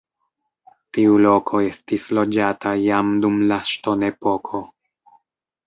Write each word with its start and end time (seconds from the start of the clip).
Tiu 0.97 1.17
loko 1.25 1.61
estis 1.65 2.07
loĝata 2.19 2.73
jam 2.87 3.13
dum 3.27 3.39
la 3.53 3.61
ŝtonepoko. 3.75 4.67